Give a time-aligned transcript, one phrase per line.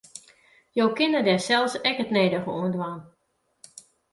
[0.77, 2.99] Jo kinne dêr sels ek it nedige oan dwaan.